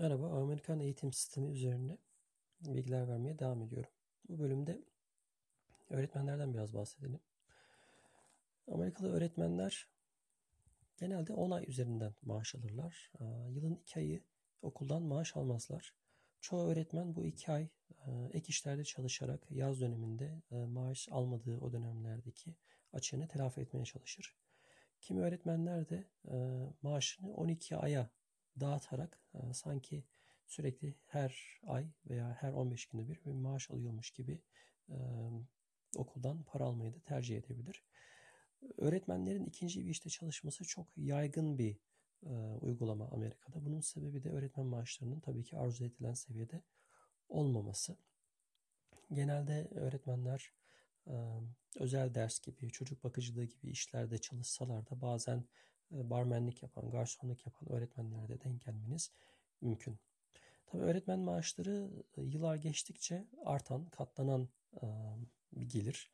Merhaba, 0.00 0.30
Amerikan 0.30 0.80
eğitim 0.80 1.12
sistemi 1.12 1.50
üzerine 1.50 1.98
bilgiler 2.60 3.08
vermeye 3.08 3.38
devam 3.38 3.62
ediyorum. 3.62 3.90
Bu 4.28 4.38
bölümde 4.38 4.84
öğretmenlerden 5.90 6.54
biraz 6.54 6.74
bahsedelim. 6.74 7.20
Amerikalı 8.68 9.12
öğretmenler 9.12 9.88
genelde 10.96 11.32
10 11.32 11.50
ay 11.50 11.64
üzerinden 11.68 12.14
maaş 12.22 12.54
alırlar. 12.54 13.12
Yılın 13.48 13.74
2 13.74 13.98
ayı 13.98 14.22
okuldan 14.62 15.02
maaş 15.02 15.36
almazlar. 15.36 15.94
Çoğu 16.40 16.68
öğretmen 16.68 17.16
bu 17.16 17.26
2 17.26 17.52
ay 17.52 17.68
ek 18.32 18.48
işlerde 18.48 18.84
çalışarak 18.84 19.50
yaz 19.50 19.80
döneminde 19.80 20.42
maaş 20.50 21.08
almadığı 21.10 21.58
o 21.58 21.72
dönemlerdeki 21.72 22.54
açığını 22.92 23.28
telafi 23.28 23.60
etmeye 23.60 23.84
çalışır. 23.84 24.36
Kimi 25.00 25.20
öğretmenler 25.20 25.88
de 25.88 26.04
maaşını 26.82 27.34
12 27.34 27.76
aya 27.76 28.10
dağıtarak 28.60 29.20
e, 29.34 29.54
sanki 29.54 30.04
sürekli 30.46 30.94
her 31.06 31.60
ay 31.66 31.86
veya 32.10 32.36
her 32.40 32.52
15 32.52 32.86
günde 32.86 33.08
bir 33.08 33.24
bir 33.24 33.32
maaş 33.32 33.70
alıyormuş 33.70 34.10
gibi 34.10 34.40
e, 34.88 34.96
okuldan 35.96 36.42
para 36.42 36.64
almayı 36.64 36.94
da 36.94 37.00
tercih 37.00 37.36
edebilir. 37.36 37.84
Öğretmenlerin 38.76 39.44
ikinci 39.44 39.84
bir 39.84 39.90
işte 39.90 40.10
çalışması 40.10 40.64
çok 40.64 40.86
yaygın 40.96 41.58
bir 41.58 41.76
e, 42.26 42.30
uygulama 42.60 43.08
Amerika'da. 43.08 43.64
Bunun 43.64 43.80
sebebi 43.80 44.22
de 44.22 44.30
öğretmen 44.30 44.66
maaşlarının 44.66 45.20
tabii 45.20 45.44
ki 45.44 45.56
arzu 45.56 45.84
edilen 45.84 46.14
seviyede 46.14 46.62
olmaması. 47.28 47.96
Genelde 49.12 49.68
öğretmenler 49.70 50.52
özel 51.76 52.14
ders 52.14 52.40
gibi, 52.40 52.70
çocuk 52.70 53.04
bakıcılığı 53.04 53.44
gibi 53.44 53.70
işlerde 53.70 54.18
çalışsalar 54.18 54.90
da 54.90 55.00
bazen 55.00 55.44
barmenlik 55.90 56.62
yapan, 56.62 56.90
garsonluk 56.90 57.46
yapan 57.46 57.72
öğretmenlere 57.72 58.40
denk 58.40 58.64
gelmeniz 58.64 59.10
mümkün. 59.60 59.98
Tabii 60.66 60.82
öğretmen 60.82 61.18
maaşları 61.18 61.90
e, 62.16 62.22
yıllar 62.22 62.56
geçtikçe 62.56 63.26
artan, 63.44 63.88
katlanan 63.88 64.48
e, 64.82 64.86
bir 65.52 65.68
gelir. 65.68 66.10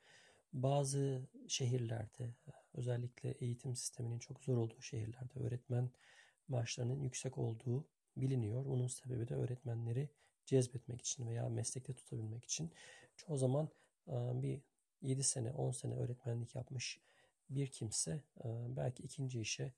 Bazı 0.53 1.29
şehirlerde 1.49 2.35
özellikle 2.75 3.31
eğitim 3.31 3.77
sisteminin 3.77 4.19
çok 4.19 4.41
zor 4.41 4.57
olduğu 4.57 4.83
şehirlerde 4.83 5.41
öğretmen 5.41 5.91
maaşlarının 6.49 7.01
yüksek 7.01 7.39
olduğu 7.39 7.89
biliniyor. 8.17 8.65
Bunun 8.65 8.87
sebebi 8.87 9.29
de 9.29 9.35
öğretmenleri 9.35 10.11
cezbetmek 10.47 11.01
için 11.01 11.29
veya 11.29 11.49
meslekte 11.49 11.95
tutabilmek 11.95 12.45
için. 12.45 12.73
Çoğu 13.17 13.37
zaman 13.37 13.69
bir 14.43 14.63
7 15.03 15.25
sene 15.25 15.53
10 15.53 15.71
sene 15.71 15.95
öğretmenlik 15.95 16.55
yapmış 16.55 17.01
bir 17.51 17.67
kimse 17.67 18.23
e, 18.45 18.77
belki 18.77 19.03
ikinci 19.03 19.41
işe 19.41 19.75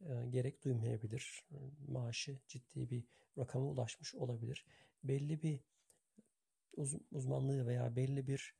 e, 0.00 0.26
gerek 0.30 0.64
duymayabilir. 0.64 1.44
Maaşı 1.88 2.38
ciddi 2.48 2.90
bir 2.90 3.04
rakama 3.38 3.66
ulaşmış 3.66 4.14
olabilir. 4.14 4.66
Belli 5.04 5.42
bir 5.42 5.60
uzmanlığı 7.10 7.66
veya 7.66 7.96
belli 7.96 8.26
bir 8.26 8.54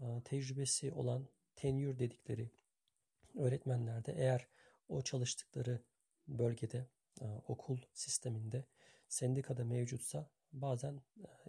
e, 0.00 0.22
tecrübesi 0.24 0.92
olan 0.92 1.28
tenure 1.56 1.98
dedikleri 1.98 2.50
öğretmenlerde 3.34 4.12
eğer 4.12 4.48
o 4.88 5.02
çalıştıkları 5.02 5.82
bölgede 6.28 6.86
okul 7.48 7.78
sisteminde 7.94 8.64
sendikada 9.08 9.64
mevcutsa 9.64 10.30
bazen 10.52 11.00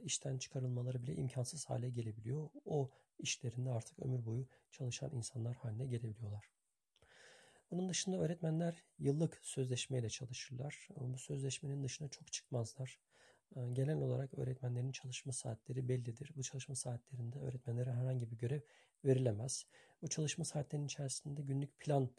işten 0.01 0.37
çıkarılmaları 0.37 1.03
bile 1.03 1.15
imkansız 1.15 1.65
hale 1.65 1.89
gelebiliyor. 1.89 2.49
O 2.65 2.91
işlerinde 3.19 3.69
artık 3.69 3.99
ömür 3.99 4.25
boyu 4.25 4.47
çalışan 4.71 5.11
insanlar 5.11 5.55
haline 5.55 5.85
gelebiliyorlar. 5.85 6.49
Bunun 7.71 7.89
dışında 7.89 8.17
öğretmenler 8.17 8.83
yıllık 8.99 9.39
sözleşmeyle 9.43 10.09
çalışırlar. 10.09 10.87
Bu 10.95 11.17
sözleşmenin 11.17 11.83
dışına 11.83 12.07
çok 12.07 12.31
çıkmazlar. 12.31 12.99
Genel 13.73 13.97
olarak 13.97 14.33
öğretmenlerin 14.39 14.91
çalışma 14.91 15.33
saatleri 15.33 15.89
bellidir. 15.89 16.31
Bu 16.35 16.43
çalışma 16.43 16.75
saatlerinde 16.75 17.39
öğretmenlere 17.39 17.91
herhangi 17.91 18.31
bir 18.31 18.37
görev 18.37 18.61
verilemez. 19.05 19.65
Bu 20.01 20.07
çalışma 20.07 20.45
saatlerinin 20.45 20.85
içerisinde 20.85 21.41
günlük 21.41 21.79
plan 21.79 22.09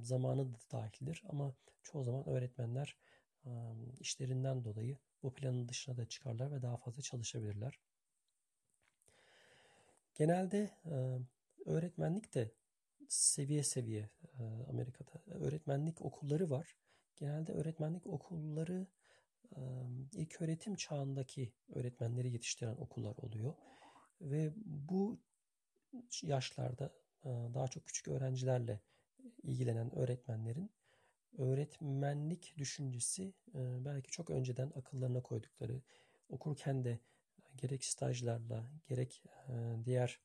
zamanı 0.00 0.54
da 0.54 0.58
dahildir. 0.72 1.22
Ama 1.28 1.54
çoğu 1.82 2.04
zaman 2.04 2.28
öğretmenler 2.28 2.96
işlerinden 4.00 4.64
dolayı 4.64 4.98
bu 5.22 5.34
planın 5.34 5.68
dışına 5.68 5.96
da 5.96 6.04
çıkarlar 6.06 6.52
ve 6.52 6.62
daha 6.62 6.76
fazla 6.76 7.02
çalışabilirler. 7.02 7.78
Genelde 10.14 10.70
öğretmenlik 11.66 12.34
de 12.34 12.50
seviye 13.08 13.62
seviye 13.62 14.10
Amerika'da 14.68 15.22
öğretmenlik 15.26 16.02
okulları 16.02 16.50
var. 16.50 16.76
Genelde 17.16 17.52
öğretmenlik 17.52 18.06
okulları 18.06 18.86
ilk 20.12 20.42
öğretim 20.42 20.74
çağındaki 20.74 21.52
öğretmenleri 21.68 22.32
yetiştiren 22.32 22.76
okullar 22.76 23.16
oluyor. 23.16 23.54
Ve 24.20 24.52
bu 24.64 25.20
yaşlarda 26.22 26.92
daha 27.24 27.68
çok 27.68 27.86
küçük 27.86 28.08
öğrencilerle 28.08 28.80
ilgilenen 29.42 29.94
öğretmenlerin 29.94 30.70
öğretmenlik 31.38 32.54
düşüncesi 32.58 33.34
belki 33.54 34.10
çok 34.10 34.30
önceden 34.30 34.72
akıllarına 34.74 35.22
koydukları, 35.22 35.82
okurken 36.28 36.84
de 36.84 36.98
gerek 37.56 37.84
stajlarla 37.84 38.70
gerek 38.86 39.22
diğer 39.84 40.20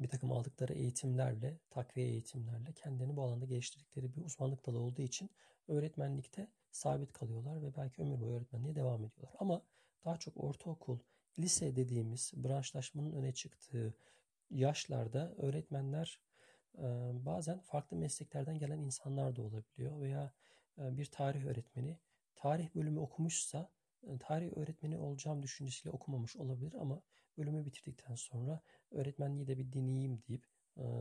bir 0.00 0.08
takım 0.08 0.32
aldıkları 0.32 0.72
eğitimlerle, 0.72 1.58
takviye 1.70 2.08
eğitimlerle 2.08 2.72
kendini 2.72 3.16
bu 3.16 3.22
alanda 3.22 3.44
geliştirdikleri 3.44 4.14
bir 4.14 4.24
uzmanlık 4.24 4.66
dalı 4.66 4.78
olduğu 4.78 5.02
için 5.02 5.30
öğretmenlikte 5.68 6.48
sabit 6.70 7.12
kalıyorlar 7.12 7.62
ve 7.62 7.76
belki 7.76 8.02
ömür 8.02 8.20
boyu 8.20 8.36
öğretmenliğe 8.36 8.74
devam 8.74 9.04
ediyorlar. 9.04 9.36
Ama 9.38 9.62
daha 10.04 10.16
çok 10.16 10.36
ortaokul, 10.36 10.98
lise 11.38 11.76
dediğimiz 11.76 12.32
branşlaşmanın 12.36 13.12
öne 13.12 13.34
çıktığı 13.34 13.94
yaşlarda 14.50 15.34
öğretmenler 15.36 16.20
bazen 17.12 17.58
farklı 17.60 17.96
mesleklerden 17.96 18.58
gelen 18.58 18.78
insanlar 18.78 19.36
da 19.36 19.42
olabiliyor 19.42 20.00
veya 20.00 20.32
bir 20.78 21.06
tarih 21.06 21.44
öğretmeni 21.44 21.98
tarih 22.34 22.74
bölümü 22.74 23.00
okumuşsa 23.00 23.70
tarih 24.20 24.56
öğretmeni 24.56 24.98
olacağım 24.98 25.42
düşüncesiyle 25.42 25.90
okumamış 25.90 26.36
olabilir 26.36 26.74
ama 26.74 27.02
bölümü 27.38 27.64
bitirdikten 27.64 28.14
sonra 28.14 28.60
öğretmenliği 28.90 29.46
de 29.46 29.58
bir 29.58 29.72
deneyeyim 29.72 30.22
deyip 30.28 30.46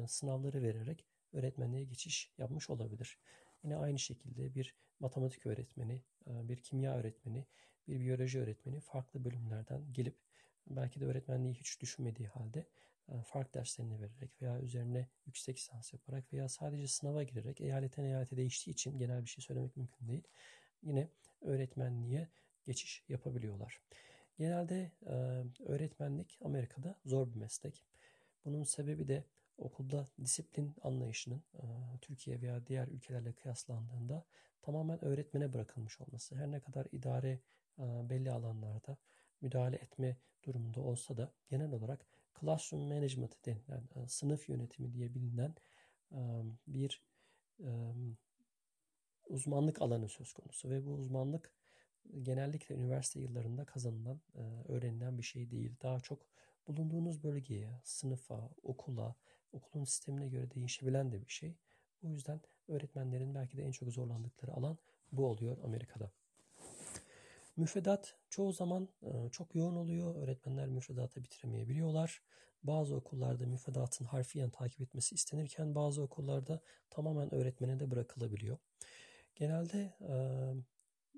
sınavları 0.08 0.62
vererek 0.64 1.06
öğretmenliğe 1.34 1.84
geçiş 1.84 2.34
yapmış 2.38 2.70
olabilir. 2.70 3.20
Yine 3.64 3.78
aynı 3.78 4.00
şekilde 4.00 4.56
bir 4.56 4.76
matematik 5.00 5.46
öğretmeni, 5.46 6.04
bir 6.28 6.58
kimya 6.58 6.96
öğretmeni, 6.96 7.48
bir 7.88 8.00
biyoloji 8.00 8.40
öğretmeni 8.40 8.80
farklı 8.80 9.26
bölümlerden 9.26 9.94
gelip 9.94 10.18
belki 10.68 11.00
de 11.00 11.06
öğretmenliği 11.06 11.54
hiç 11.54 11.82
düşünmediği 11.82 12.28
halde 12.28 12.68
fark 13.26 13.54
derslerini 13.54 14.02
vererek 14.02 14.42
veya 14.42 14.60
üzerine 14.60 15.10
yüksek 15.26 15.58
lisans 15.58 15.94
yaparak 15.94 16.34
veya 16.34 16.50
sadece 16.50 16.88
sınava 16.88 17.24
girerek 17.24 17.62
eyaletten 17.62 18.04
eyalete 18.04 18.38
değiştiği 18.38 18.74
için 18.74 18.98
genel 18.98 19.24
bir 19.24 19.30
şey 19.30 19.44
söylemek 19.44 19.78
mümkün 19.78 20.08
değil. 20.08 20.24
Yine 20.82 21.10
öğretmenliğe 21.42 22.30
geçiş 22.66 23.04
yapabiliyorlar. 23.10 23.82
Genelde 24.38 24.92
e, 25.06 25.14
öğretmenlik 25.64 26.40
Amerika'da 26.44 26.96
zor 27.06 27.30
bir 27.30 27.36
meslek. 27.36 27.86
Bunun 28.46 28.64
sebebi 28.64 29.08
de 29.08 29.24
okulda 29.58 30.08
disiplin 30.24 30.76
anlayışının 30.82 31.44
e, 31.54 31.64
Türkiye 32.02 32.42
veya 32.42 32.68
diğer 32.68 32.88
ülkelerle 32.88 33.34
kıyaslandığında 33.34 34.26
tamamen 34.62 35.06
öğretmene 35.06 35.54
bırakılmış 35.54 36.02
olması. 36.02 36.36
Her 36.36 36.52
ne 36.52 36.60
kadar 36.60 36.88
idare 36.92 37.40
e, 37.80 38.10
belli 38.10 38.32
alanlarda 38.32 38.98
müdahale 39.42 39.76
etme 39.76 40.18
durumunda 40.44 40.82
olsa 40.82 41.18
da 41.18 41.32
genel 41.50 41.72
olarak 41.72 42.06
classroom 42.42 42.88
management 42.88 43.46
denilen 43.46 43.84
e, 43.96 44.08
sınıf 44.08 44.50
yönetimi 44.50 44.94
diye 44.94 45.14
bilinen 45.14 45.56
e, 46.12 46.20
bir 46.68 47.02
e, 47.60 47.70
uzmanlık 49.30 49.82
alanı 49.82 50.10
söz 50.10 50.34
konusu 50.34 50.70
ve 50.70 50.86
bu 50.86 50.94
uzmanlık 50.94 51.52
genellikle 52.22 52.76
üniversite 52.76 53.20
yıllarında 53.20 53.66
kazanılan, 53.66 54.20
öğrenilen 54.68 55.18
bir 55.18 55.24
şey 55.24 55.52
değil. 55.52 55.76
Daha 55.82 56.00
çok 56.00 56.20
bulunduğunuz 56.68 57.24
bölgeye, 57.24 57.70
sınıfa, 57.84 58.50
okula, 58.64 59.16
okulun 59.54 59.84
sistemine 59.84 60.28
göre 60.28 60.52
değişebilen 60.52 61.12
de 61.12 61.26
bir 61.26 61.32
şey. 61.32 61.56
Bu 62.04 62.10
yüzden 62.10 62.42
öğretmenlerin 62.68 63.36
belki 63.36 63.58
de 63.58 63.64
en 63.64 63.72
çok 63.72 63.90
zorlandıkları 63.90 64.54
alan 64.54 64.78
bu 65.12 65.26
oluyor 65.26 65.58
Amerika'da. 65.64 66.12
Müfredat 67.58 68.16
çoğu 68.30 68.54
zaman 68.54 68.90
çok 69.32 69.56
yoğun 69.56 69.76
oluyor. 69.76 70.16
Öğretmenler 70.16 70.68
müfredatı 70.68 71.24
bitiremeyebiliyorlar. 71.24 72.22
Bazı 72.64 72.96
okullarda 72.96 73.46
müfredatın 73.46 74.06
harfiyen 74.06 74.50
takip 74.50 74.82
etmesi 74.82 75.16
istenirken 75.16 75.76
bazı 75.76 76.02
okullarda 76.02 76.60
tamamen 76.90 77.34
öğretmene 77.34 77.80
de 77.80 77.92
bırakılabiliyor. 77.92 78.58
Genelde 79.36 79.94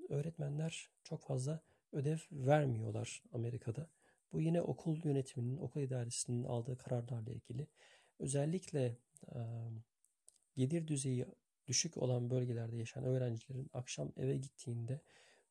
öğretmenler 0.10 0.90
çok 1.04 1.22
fazla 1.22 1.62
ödev 1.92 2.18
vermiyorlar 2.32 3.24
Amerika'da. 3.32 3.90
Bu 4.32 4.42
yine 4.42 4.62
okul 4.62 5.00
yönetiminin, 5.04 5.58
okul 5.58 5.82
idaresinin 5.82 6.44
aldığı 6.44 6.78
kararlarla 6.78 7.32
ilgili. 7.32 7.68
Özellikle 8.20 8.98
gelir 10.56 10.88
düzeyi 10.88 11.26
düşük 11.68 11.98
olan 11.98 12.30
bölgelerde 12.30 12.78
yaşayan 12.78 13.06
öğrencilerin 13.06 13.70
akşam 13.74 14.12
eve 14.18 14.38
gittiğinde 14.38 15.02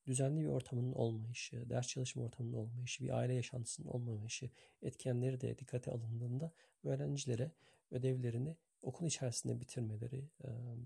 düzenli 0.07 0.41
bir 0.41 0.47
ortamının 0.47 0.93
olmayışı, 0.93 1.71
ders 1.71 1.89
çalışma 1.89 2.25
ortamının 2.25 2.57
olmayışı, 2.57 3.05
bir 3.05 3.11
aile 3.11 3.35
yaşantısının 3.35 3.89
olmamayışı 3.89 4.51
etkenleri 4.83 5.41
de 5.41 5.59
dikkate 5.59 5.91
alındığında 5.91 6.53
öğrencilere 6.85 7.51
ödevlerini 7.91 8.57
okul 8.83 9.07
içerisinde 9.07 9.61
bitirmeleri, 9.61 10.31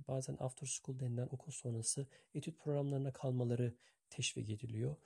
bazen 0.09 0.37
after 0.41 0.67
school 0.67 1.01
denilen 1.01 1.29
okul 1.31 1.53
sonrası 1.53 2.07
etüt 2.35 2.59
programlarına 2.59 3.13
kalmaları 3.13 3.75
teşvik 4.11 4.51
ediliyor. 4.51 4.97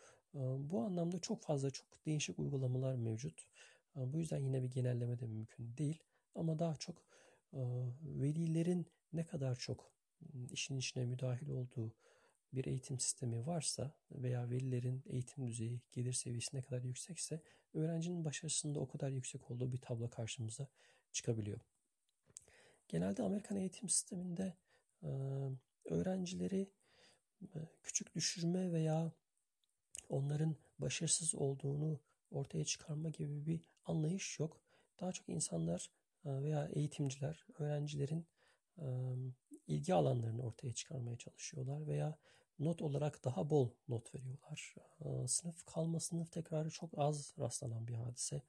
Bu 0.59 0.81
anlamda 0.81 1.19
çok 1.19 1.43
fazla 1.43 1.71
çok 1.71 2.07
değişik 2.07 2.39
uygulamalar 2.39 2.95
mevcut. 2.95 3.47
Bu 3.97 4.19
yüzden 4.19 4.39
yine 4.39 4.63
bir 4.63 4.71
genelleme 4.71 5.19
de 5.19 5.27
mümkün 5.27 5.77
değil. 5.77 6.03
Ama 6.35 6.59
daha 6.59 6.77
çok 6.77 7.07
velilerin 8.03 8.87
ne 9.13 9.27
kadar 9.27 9.57
çok 9.57 9.93
işin 10.51 10.77
içine 10.77 11.07
müdahil 11.07 11.49
olduğu 11.49 11.95
bir 12.53 12.65
eğitim 12.65 12.99
sistemi 12.99 13.47
varsa 13.47 13.95
veya 14.13 14.51
velilerin 14.51 15.03
eğitim 15.07 15.47
düzeyi, 15.47 15.81
gelir 15.93 16.13
seviyesi 16.13 16.57
ne 16.57 16.63
kadar 16.63 16.83
yüksekse 16.83 17.43
öğrencinin 17.75 18.25
başarısında 18.25 18.81
o 18.81 18.89
kadar 18.89 19.11
yüksek 19.11 19.51
olduğu 19.51 19.73
bir 19.73 19.79
tablo 19.79 20.11
karşımıza 20.11 20.69
çıkabiliyor. 21.13 21.61
Genelde 22.91 23.23
Amerikan 23.23 23.57
eğitim 23.57 23.89
sisteminde 23.89 24.57
öğrencileri 25.85 26.73
küçük 27.83 28.15
düşürme 28.15 28.73
veya 28.73 29.13
onların 30.09 30.57
başarısız 30.79 31.35
olduğunu 31.35 32.01
ortaya 32.31 32.65
çıkarma 32.65 33.09
gibi 33.09 33.47
bir 33.47 33.61
anlayış 33.85 34.39
yok. 34.39 34.61
Daha 35.01 35.13
çok 35.13 35.29
insanlar 35.29 35.91
veya 36.25 36.67
eğitimciler 36.67 37.47
öğrencilerin 37.59 38.27
ilgi 39.67 39.95
alanlarını 39.95 40.43
ortaya 40.43 40.75
çıkarmaya 40.75 41.17
çalışıyorlar 41.17 41.87
veya 41.87 42.19
not 42.59 42.83
olarak 42.83 43.25
daha 43.25 43.51
bol 43.51 43.71
not 43.89 44.15
veriyorlar. 44.15 44.75
Sınıf 45.27 45.65
kalma, 45.65 46.01
sınıf 46.01 46.33
tekrarı 46.33 46.71
çok 46.71 46.91
az 46.97 47.35
rastlanan 47.39 47.89
bir 47.89 47.95
hadise. 47.95 48.43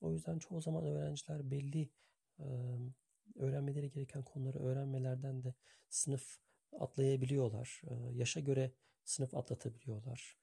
O 0.00 0.12
yüzden 0.12 0.38
çoğu 0.38 0.60
zaman 0.60 0.84
öğrenciler 0.84 1.50
belli 1.50 1.90
öğrenmeleri 3.34 3.90
gereken 3.90 4.22
konuları 4.22 4.58
öğrenmelerden 4.58 5.42
de 5.42 5.54
sınıf 5.88 6.38
atlayabiliyorlar. 6.80 7.82
Yaşa 8.12 8.40
göre 8.40 8.72
sınıf 9.04 9.34
atlatabiliyorlar. 9.34 10.36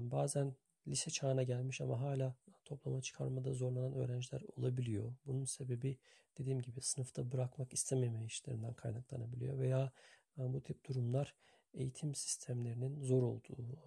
Bazen 0.00 0.54
lise 0.88 1.10
çağına 1.10 1.42
gelmiş 1.42 1.80
ama 1.80 2.00
hala 2.00 2.34
toplama 2.64 3.00
çıkarmada 3.00 3.52
zorlanan 3.52 3.92
öğrenciler 3.92 4.42
olabiliyor. 4.56 5.14
Bunun 5.26 5.44
sebebi 5.44 5.98
dediğim 6.38 6.62
gibi 6.62 6.80
sınıfta 6.80 7.32
bırakmak 7.32 7.72
istememe 7.72 8.24
işlerinden 8.24 8.74
kaynaklanabiliyor 8.74 9.58
veya 9.58 9.92
bu 10.36 10.62
tip 10.62 10.88
durumlar 10.88 11.34
eğitim 11.74 12.14
sistemlerinin 12.14 13.00
zor 13.00 13.22
olduğu, 13.22 13.78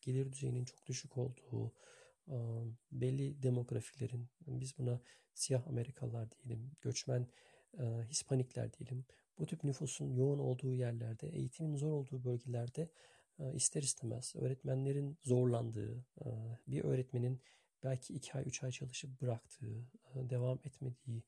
gelir 0.00 0.32
düzeyinin 0.32 0.64
çok 0.64 0.86
düşük 0.86 1.18
olduğu, 1.18 1.72
belli 2.92 3.42
demografilerin, 3.42 4.28
biz 4.46 4.78
buna 4.78 5.00
siyah 5.34 5.68
Amerikalılar 5.68 6.30
diyelim, 6.30 6.72
göçmen 6.80 7.26
Hispanikler 8.08 8.72
diyelim, 8.72 9.04
bu 9.38 9.46
tip 9.46 9.64
nüfusun 9.64 10.12
yoğun 10.12 10.38
olduğu 10.38 10.74
yerlerde, 10.74 11.28
eğitimin 11.28 11.76
zor 11.76 11.92
olduğu 11.92 12.24
bölgelerde 12.24 12.90
ister 13.54 13.82
istemez 13.82 14.34
öğretmenlerin 14.36 15.18
zorlandığı, 15.22 16.06
bir 16.66 16.84
öğretmenin 16.84 17.40
belki 17.84 18.14
iki 18.14 18.34
ay, 18.34 18.44
üç 18.46 18.64
ay 18.64 18.70
çalışıp 18.70 19.20
bıraktığı, 19.20 19.86
devam 20.14 20.58
etmediği 20.64 21.22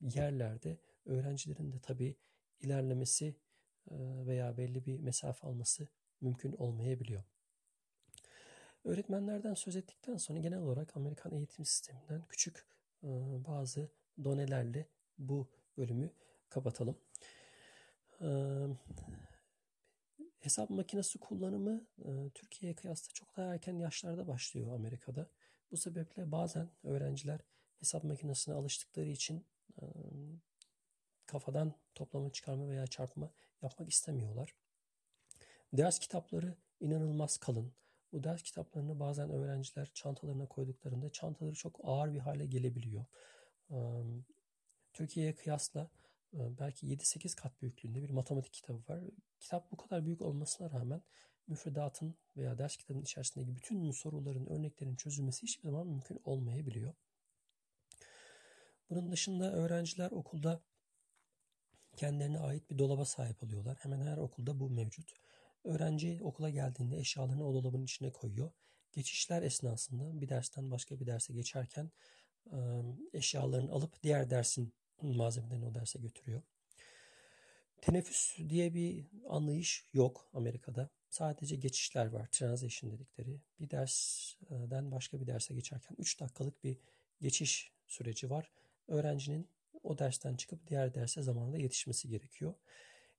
yerlerde 0.00 0.78
öğrencilerin 1.04 1.72
de 1.72 1.80
tabii 1.80 2.16
ilerlemesi 2.60 3.36
veya 4.26 4.56
belli 4.56 4.86
bir 4.86 5.00
mesafe 5.00 5.46
alması 5.46 5.88
mümkün 6.20 6.52
olmayabiliyor. 6.52 7.24
Öğretmenlerden 8.88 9.54
söz 9.54 9.76
ettikten 9.76 10.16
sonra 10.16 10.38
genel 10.38 10.58
olarak 10.58 10.96
Amerikan 10.96 11.32
eğitim 11.32 11.64
sisteminden 11.64 12.22
küçük 12.28 12.66
bazı 13.46 13.88
donelerle 14.24 14.88
bu 15.18 15.48
bölümü 15.76 16.10
kapatalım. 16.48 16.98
Hesap 20.38 20.70
makinesi 20.70 21.18
kullanımı 21.18 21.86
Türkiye'ye 22.34 22.74
kıyasla 22.74 23.12
çok 23.12 23.36
daha 23.36 23.54
erken 23.54 23.78
yaşlarda 23.78 24.28
başlıyor 24.28 24.74
Amerika'da. 24.74 25.30
Bu 25.70 25.76
sebeple 25.76 26.32
bazen 26.32 26.68
öğrenciler 26.84 27.40
hesap 27.78 28.04
makinesine 28.04 28.54
alıştıkları 28.54 29.10
için 29.10 29.46
kafadan 31.26 31.74
toplama, 31.94 32.32
çıkarma 32.32 32.68
veya 32.68 32.86
çarpma 32.86 33.30
yapmak 33.62 33.90
istemiyorlar. 33.90 34.54
Ders 35.72 35.98
kitapları 35.98 36.54
inanılmaz 36.80 37.36
kalın. 37.36 37.72
Bu 38.12 38.24
ders 38.24 38.42
kitaplarını 38.42 39.00
bazen 39.00 39.30
öğrenciler 39.30 39.90
çantalarına 39.94 40.46
koyduklarında 40.46 41.10
çantaları 41.10 41.54
çok 41.54 41.80
ağır 41.82 42.12
bir 42.12 42.18
hale 42.18 42.46
gelebiliyor. 42.46 43.04
Türkiye'ye 44.92 45.34
kıyasla 45.34 45.90
belki 46.32 46.86
7-8 46.86 47.36
kat 47.36 47.62
büyüklüğünde 47.62 48.02
bir 48.02 48.10
matematik 48.10 48.52
kitabı 48.52 48.92
var. 48.92 49.00
Kitap 49.40 49.72
bu 49.72 49.76
kadar 49.76 50.06
büyük 50.06 50.22
olmasına 50.22 50.70
rağmen 50.70 51.02
müfredatın 51.46 52.14
veya 52.36 52.58
ders 52.58 52.76
kitabının 52.76 53.02
içerisindeki 53.02 53.56
bütün 53.56 53.90
soruların, 53.90 54.46
örneklerin 54.46 54.96
çözülmesi 54.96 55.42
hiçbir 55.42 55.62
zaman 55.62 55.86
mümkün 55.86 56.20
olmayabiliyor. 56.24 56.94
Bunun 58.90 59.12
dışında 59.12 59.52
öğrenciler 59.52 60.10
okulda 60.10 60.62
kendilerine 61.96 62.38
ait 62.38 62.70
bir 62.70 62.78
dolaba 62.78 63.04
sahip 63.04 63.42
oluyorlar. 63.42 63.76
Hemen 63.80 64.00
her 64.00 64.16
okulda 64.16 64.60
bu 64.60 64.70
mevcut. 64.70 65.14
Öğrenci 65.68 66.18
okula 66.22 66.50
geldiğinde 66.50 66.98
eşyalarını 66.98 67.48
o 67.48 67.54
dolabın 67.54 67.82
içine 67.82 68.12
koyuyor. 68.12 68.50
Geçişler 68.92 69.42
esnasında 69.42 70.20
bir 70.20 70.28
dersten 70.28 70.70
başka 70.70 71.00
bir 71.00 71.06
derse 71.06 71.32
geçerken 71.32 71.90
eşyalarını 73.12 73.72
alıp 73.72 74.02
diğer 74.02 74.30
dersin 74.30 74.72
malzemelerini 75.02 75.66
o 75.66 75.74
derse 75.74 75.98
götürüyor. 75.98 76.42
Teneffüs 77.80 78.38
diye 78.48 78.74
bir 78.74 79.06
anlayış 79.28 79.84
yok 79.92 80.30
Amerika'da. 80.32 80.90
Sadece 81.08 81.56
geçişler 81.56 82.06
var. 82.06 82.28
Transition 82.32 82.92
dedikleri. 82.92 83.40
Bir 83.60 83.70
dersten 83.70 84.90
başka 84.90 85.20
bir 85.20 85.26
derse 85.26 85.54
geçerken 85.54 85.96
3 85.98 86.20
dakikalık 86.20 86.64
bir 86.64 86.78
geçiş 87.20 87.72
süreci 87.86 88.30
var. 88.30 88.52
Öğrencinin 88.88 89.48
o 89.82 89.98
dersten 89.98 90.36
çıkıp 90.36 90.66
diğer 90.66 90.94
derse 90.94 91.22
zamanında 91.22 91.58
yetişmesi 91.58 92.08
gerekiyor. 92.08 92.54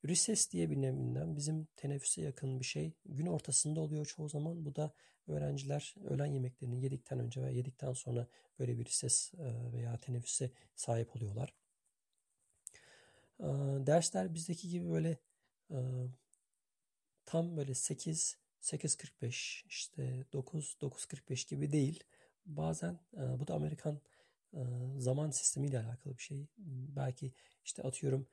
Recess 0.06 0.52
diye 0.52 0.70
bir 0.70 0.82
neminden 0.82 1.36
bizim 1.36 1.68
teneffüse 1.76 2.22
yakın 2.22 2.60
bir 2.60 2.66
şey. 2.66 2.94
Gün 3.06 3.26
ortasında 3.26 3.80
oluyor 3.80 4.06
çoğu 4.06 4.30
zaman. 4.30 4.66
Bu 4.66 4.76
da 4.76 4.94
öğrenciler 5.28 5.96
öğlen 6.04 6.26
yemeklerini 6.26 6.84
yedikten 6.84 7.20
önce 7.20 7.42
veya 7.42 7.52
yedikten 7.52 7.94
sonra 7.94 8.28
böyle 8.60 8.78
bir 8.78 8.86
recess 8.86 9.34
veya 9.74 9.98
teneffüse 9.98 10.52
sahip 10.76 11.16
oluyorlar. 11.16 11.54
Dersler 13.88 14.34
bizdeki 14.34 14.70
gibi 14.70 14.90
böyle 14.90 15.18
tam 17.26 17.58
böyle 17.58 17.74
8, 17.74 18.38
8.45 18.62 19.64
işte 19.68 20.26
9, 20.34 20.78
9.45 20.82 21.50
gibi 21.50 21.72
değil. 21.72 22.04
Bazen 22.46 23.00
bu 23.14 23.48
da 23.48 23.54
Amerikan 23.54 24.02
zaman 24.98 25.32
sistemiyle 25.32 25.80
alakalı 25.80 26.18
bir 26.18 26.24
şey. 26.24 26.48
Belki 26.96 27.34
işte 27.66 27.84
atıyorum 27.84 28.28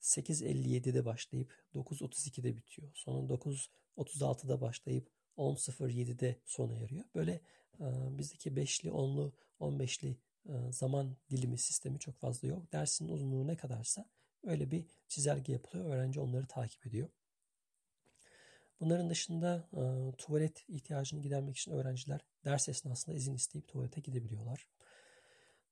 8.57'de 0.00 1.04
başlayıp 1.04 1.52
9.32'de 1.74 2.56
bitiyor. 2.56 2.90
Sonra 2.94 3.34
9.36'da 3.34 4.60
başlayıp 4.60 5.10
10.07'de 5.36 6.36
sona 6.44 6.74
eriyor. 6.74 7.04
Böyle 7.14 7.40
bizdeki 8.18 8.50
5'li, 8.50 8.88
10'lu, 8.88 9.32
15'li 9.60 10.16
zaman 10.70 11.16
dilimi 11.30 11.58
sistemi 11.58 11.98
çok 11.98 12.18
fazla 12.18 12.48
yok. 12.48 12.72
Dersin 12.72 13.08
uzunluğu 13.08 13.46
ne 13.46 13.56
kadarsa 13.56 14.08
öyle 14.44 14.70
bir 14.70 14.86
çizelge 15.08 15.52
yapılıyor. 15.52 15.84
Öğrenci 15.90 16.20
onları 16.20 16.46
takip 16.46 16.86
ediyor. 16.86 17.08
Bunların 18.80 19.10
dışında 19.10 19.68
e, 19.72 19.82
tuvalet 20.16 20.64
ihtiyacını 20.68 21.20
gidermek 21.20 21.56
için 21.56 21.72
öğrenciler 21.72 22.20
ders 22.44 22.68
esnasında 22.68 23.16
izin 23.16 23.34
isteyip 23.34 23.68
tuvalete 23.68 24.00
gidebiliyorlar. 24.00 24.68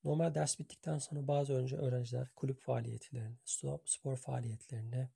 Normal 0.06 0.34
ders 0.34 0.58
bittikten 0.58 0.98
sonra 0.98 1.28
bazı 1.28 1.52
önce 1.52 1.76
öğrenciler 1.76 2.28
kulüp 2.36 2.60
faaliyetlerine, 2.60 3.36
spor 3.84 4.16
faaliyetlerine, 4.16 5.10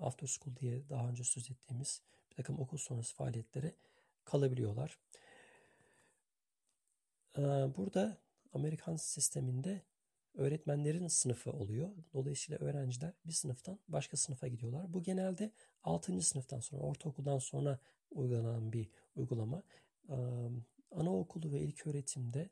after 0.00 0.26
school 0.26 0.56
diye 0.56 0.88
daha 0.88 1.08
önce 1.08 1.24
söz 1.24 1.50
ettiğimiz 1.50 2.02
bir 2.30 2.36
takım 2.36 2.60
okul 2.60 2.78
sonrası 2.78 3.14
faaliyetlere 3.14 3.74
kalabiliyorlar. 4.24 4.98
Burada 7.76 8.18
Amerikan 8.52 8.96
sisteminde 8.96 9.82
öğretmenlerin 10.34 11.08
sınıfı 11.08 11.52
oluyor. 11.52 11.90
Dolayısıyla 12.12 12.66
öğrenciler 12.66 13.12
bir 13.24 13.32
sınıftan 13.32 13.78
başka 13.88 14.16
sınıfa 14.16 14.48
gidiyorlar. 14.48 14.94
Bu 14.94 15.02
genelde 15.02 15.52
6. 15.82 16.22
sınıftan 16.22 16.60
sonra, 16.60 16.82
ortaokuldan 16.82 17.38
sonra 17.38 17.78
uygulanan 18.10 18.72
bir 18.72 18.90
uygulama. 19.16 19.62
Anaokulu 20.90 21.52
ve 21.52 21.60
ilk 21.60 21.86
öğretimde 21.86 22.50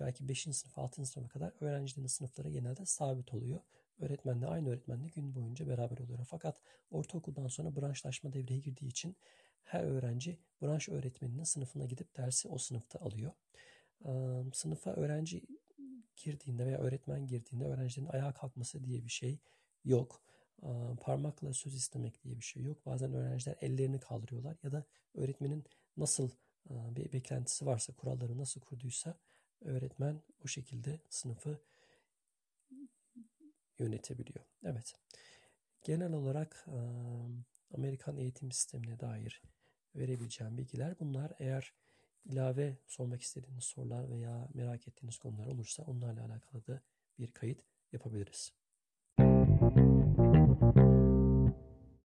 belki 0.00 0.28
5. 0.28 0.42
sınıf, 0.42 0.78
6. 0.78 1.06
sınıfa 1.06 1.28
kadar 1.28 1.52
öğrencilerin 1.60 2.06
sınıfları 2.06 2.50
genelde 2.50 2.86
sabit 2.86 3.34
oluyor. 3.34 3.60
Öğretmenle 3.98 4.46
aynı 4.46 4.68
öğretmenle 4.68 5.08
gün 5.08 5.34
boyunca 5.34 5.68
beraber 5.68 5.98
oluyor. 5.98 6.18
Fakat 6.30 6.60
ortaokuldan 6.90 7.48
sonra 7.48 7.76
branşlaşma 7.76 8.32
devreye 8.32 8.60
girdiği 8.60 8.86
için 8.86 9.16
her 9.62 9.84
öğrenci 9.84 10.38
branş 10.62 10.88
öğretmeninin 10.88 11.44
sınıfına 11.44 11.84
gidip 11.84 12.16
dersi 12.16 12.48
o 12.48 12.58
sınıfta 12.58 12.98
alıyor. 12.98 13.32
Sınıfa 14.52 14.92
öğrenci 14.92 15.42
girdiğinde 16.16 16.66
veya 16.66 16.78
öğretmen 16.78 17.26
girdiğinde 17.26 17.64
öğrencilerin 17.64 18.10
ayağa 18.10 18.32
kalkması 18.32 18.84
diye 18.84 19.04
bir 19.04 19.10
şey 19.10 19.38
yok. 19.84 20.22
Parmakla 21.00 21.52
söz 21.52 21.74
istemek 21.74 22.24
diye 22.24 22.36
bir 22.36 22.44
şey 22.44 22.62
yok. 22.62 22.86
Bazen 22.86 23.12
öğrenciler 23.12 23.56
ellerini 23.60 24.00
kaldırıyorlar 24.00 24.56
ya 24.62 24.72
da 24.72 24.84
öğretmenin 25.14 25.64
nasıl 25.96 26.30
bir 26.70 27.12
beklentisi 27.12 27.66
varsa, 27.66 27.92
kuralları 27.92 28.38
nasıl 28.38 28.60
kurduysa 28.60 29.18
öğretmen 29.64 30.22
o 30.44 30.48
şekilde 30.48 31.00
sınıfı 31.08 31.60
yönetebiliyor. 33.78 34.44
Evet. 34.64 34.94
Genel 35.82 36.12
olarak 36.12 36.66
Amerikan 37.74 38.16
eğitim 38.16 38.52
sistemine 38.52 39.00
dair 39.00 39.42
verebileceğim 39.96 40.58
bilgiler 40.58 40.98
bunlar. 41.00 41.32
Eğer 41.38 41.74
ilave 42.24 42.76
sormak 42.86 43.22
istediğiniz 43.22 43.64
sorular 43.64 44.10
veya 44.10 44.48
merak 44.54 44.88
ettiğiniz 44.88 45.16
konular 45.16 45.46
olursa 45.46 45.82
onlarla 45.82 46.24
alakalı 46.24 46.66
da 46.66 46.82
bir 47.18 47.32
kayıt 47.32 47.64
yapabiliriz. 47.92 48.61